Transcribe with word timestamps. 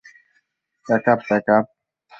Pack 0.87 1.05
up,- 1.11 1.19
pack 1.27 1.45
up? 1.55 1.65